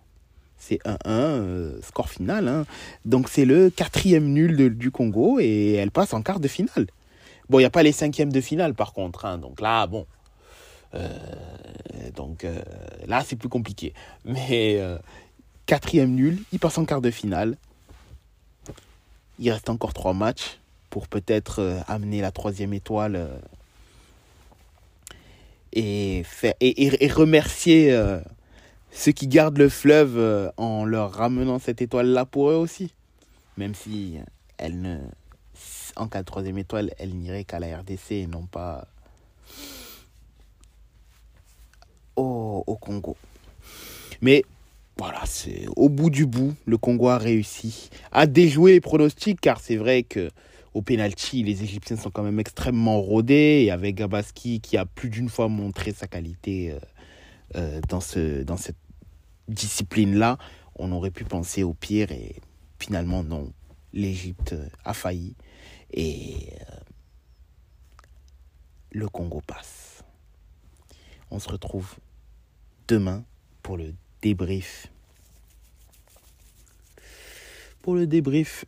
c'est 0.62 0.80
1-1, 0.86 0.98
euh, 1.08 1.80
score 1.82 2.10
final. 2.10 2.48
Hein. 2.48 2.66
Donc 3.04 3.28
c'est 3.30 3.46
le 3.46 3.70
quatrième 3.70 4.28
nul 4.28 4.78
du 4.78 4.92
Congo 4.92 5.40
et 5.40 5.74
elle 5.74 5.92
passe 5.92 6.14
en 6.14 6.22
quart 6.22 6.40
de 6.40 6.48
finale. 6.48 6.88
Bon, 7.50 7.60
il 7.60 7.64
n'y 7.64 7.66
a 7.66 7.72
pas 7.72 7.84
les 7.84 7.92
cinquièmes 7.92 8.32
de 8.32 8.42
finale 8.42 8.74
par 8.74 8.94
contre. 8.94 9.26
Hein. 9.26 9.38
Donc 9.38 9.60
là, 9.60 9.88
bon. 9.88 10.06
Euh, 10.94 11.10
donc 12.16 12.44
euh, 12.44 12.62
là, 13.08 13.24
c'est 13.26 13.36
plus 13.36 13.50
compliqué. 13.50 13.94
Mais 14.26 14.80
quatrième 15.66 16.12
nul, 16.12 16.42
il 16.52 16.60
passe 16.60 16.78
en 16.78 16.86
quart 16.86 17.02
de 17.02 17.12
finale. 17.12 17.58
Il 19.40 19.50
reste 19.52 19.70
encore 19.70 19.94
trois 19.94 20.14
matchs 20.14 20.60
pour 20.90 21.08
peut-être 21.08 21.82
amener 21.88 22.22
la 22.22 22.32
troisième 22.32 22.74
étoile 22.74 23.30
et, 25.74 26.24
faire, 26.26 26.54
et 26.60 27.08
remercier 27.08 27.96
ceux 28.92 29.12
qui 29.12 29.28
gardent 29.28 29.58
le 29.58 29.70
fleuve 29.70 30.18
euh, 30.18 30.52
en 30.58 30.86
leur 30.86 31.14
ramenant 31.14 31.60
cette 31.60 31.82
étoile-là 31.82 32.26
pour 32.26 32.50
eux 32.50 32.56
aussi. 32.56 32.94
Même 33.58 33.74
si 33.74 34.18
elle 34.58 34.82
ne, 34.82 35.00
en 35.96 36.08
cas 36.08 36.20
de 36.20 36.26
troisième 36.26 36.58
étoile, 36.58 36.94
elle 36.98 37.16
n'irait 37.16 37.46
qu'à 37.46 37.60
la 37.60 37.80
RDC 37.80 38.12
et 38.12 38.28
non 38.28 38.46
pas 38.46 38.88
au, 42.16 42.78
Congo. 42.80 43.16
Mais 44.22 44.44
voilà, 44.98 45.22
c'est 45.26 45.66
au 45.76 45.90
bout 45.90 46.10
du 46.10 46.26
bout, 46.26 46.54
le 46.66 46.78
Congo 46.78 47.10
a 47.10 47.18
réussi 47.18 47.90
à 48.12 48.28
déjouer 48.28 48.74
les 48.74 48.82
pronostics 48.82 49.40
car 49.42 49.60
c'est 49.60 49.78
vrai 49.78 50.04
que 50.04 50.30
au 50.74 50.82
penalty, 50.82 51.44
les 51.44 51.64
Égyptiens 51.64 51.98
sont 51.98 52.12
quand 52.12 52.24
même 52.24 52.40
extrêmement 52.40 53.02
rodés 53.02 53.64
et 53.66 53.72
avec 53.72 53.96
Gabaski 53.96 54.62
qui 54.62 54.78
a 54.78 54.86
plus 54.86 55.10
d'une 55.10 55.28
fois 55.28 55.50
montré 55.50 55.92
sa 55.92 56.08
qualité 56.08 56.72
euh, 56.72 56.80
euh, 57.56 57.82
dans, 57.90 58.00
ce, 58.00 58.44
dans 58.44 58.56
cette 58.56 58.78
discipline-là, 59.50 60.38
on 60.76 60.92
aurait 60.94 61.12
pu 61.12 61.26
penser 61.26 61.64
au 61.64 61.74
pire 61.74 62.12
et 62.12 62.36
finalement 62.80 63.24
non. 63.24 63.52
L'Égypte 63.94 64.56
a 64.86 64.94
failli 64.94 65.36
et 65.92 66.54
euh, 66.62 66.76
le 68.92 69.10
Congo 69.10 69.42
passe. 69.46 70.04
On 71.30 71.40
se 71.40 71.50
retrouve 71.50 71.96
demain 72.92 73.24
pour 73.64 73.78
le 73.78 73.94
débrief. 74.22 74.88
Pour 77.82 77.96
le 77.96 78.06
débrief 78.06 78.66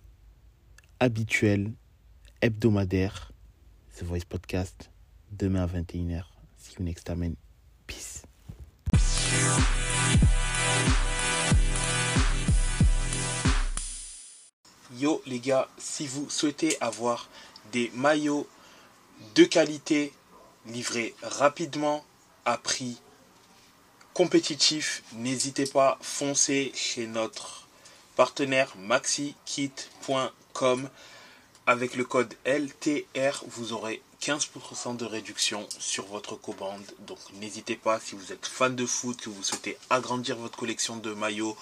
habituel, 1.02 1.74
hebdomadaire, 2.42 3.34
The 3.98 4.04
Voice 4.04 4.24
Podcast, 4.24 4.90
demain 5.34 5.64
à 5.64 5.68
21h. 5.68 6.24
See 6.58 6.76
you 6.80 6.86
next 6.86 7.04
time. 7.04 7.36
Peace. 7.86 8.24
Yo 14.98 15.22
les 15.26 15.42
gars, 15.42 15.68
si 15.78 16.08
vous 16.08 16.30
souhaitez 16.30 16.78
avoir 16.80 17.30
des 17.74 17.92
maillots 17.94 18.48
de 19.36 19.44
qualité 19.44 20.14
livrés 20.66 21.14
rapidement 21.24 22.06
à 22.46 22.58
prix 22.58 23.02
compétitif, 24.14 25.04
n'hésitez 25.14 25.66
pas, 25.66 25.98
foncez 26.02 26.72
chez 26.76 27.08
notre 27.08 27.68
partenaire 28.16 28.74
maxikit.com 28.78 30.90
avec 31.66 31.96
le 31.96 32.04
code 32.04 32.34
LTR, 32.46 33.44
vous 33.48 33.74
aurez 33.74 34.02
15% 34.22 34.98
de 34.98 35.06
réduction 35.06 35.68
sur 35.80 36.06
votre 36.06 36.36
commande. 36.36 36.84
Donc 37.08 37.18
n'hésitez 37.40 37.76
pas 37.76 38.00
si 38.00 38.16
vous 38.16 38.32
êtes 38.32 38.46
fan 38.46 38.76
de 38.76 38.86
foot, 38.86 39.20
que 39.20 39.30
vous 39.30 39.44
souhaitez 39.44 39.78
agrandir 39.90 40.38
votre 40.38 40.58
collection 40.58 40.98
de 40.98 41.14
maillots 41.14 41.58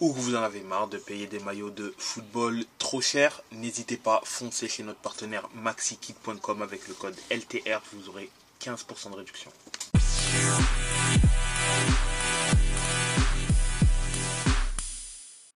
ou 0.00 0.14
que 0.14 0.18
vous 0.18 0.34
en 0.34 0.42
avez 0.42 0.62
marre 0.62 0.88
de 0.88 0.96
payer 0.96 1.26
des 1.26 1.40
maillots 1.40 1.70
de 1.70 1.94
football 1.98 2.64
trop 2.78 3.02
cher, 3.02 3.42
n'hésitez 3.52 3.98
pas, 3.98 4.22
foncez 4.24 4.68
chez 4.68 4.82
notre 4.82 5.00
partenaire 5.00 5.48
maxikit.com 5.54 6.62
avec 6.62 6.88
le 6.88 6.94
code 6.94 7.16
LTR, 7.30 7.82
vous 7.92 8.08
aurez 8.08 8.30
15% 8.60 9.10
de 9.10 9.16
réduction. 9.16 9.52
Bye. 11.70 12.09